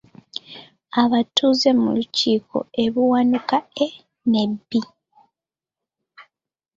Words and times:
Abatuuze 1.01 1.69
mu 1.81 1.89
lukiiko 1.97 2.57
e 2.83 2.85
Buwanuka 2.93 3.57
A 3.85 3.87
ne 4.31 4.43
B. 4.67 4.69